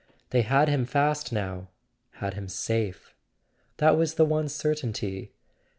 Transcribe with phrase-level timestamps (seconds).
[0.31, 1.67] They had him fast now,
[2.13, 3.13] had him safe.
[3.77, 5.31] That was the one certainty.